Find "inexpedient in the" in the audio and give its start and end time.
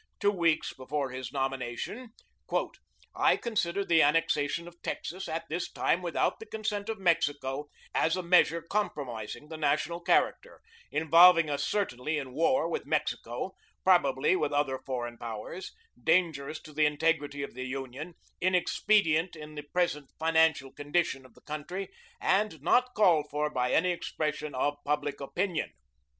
18.41-19.61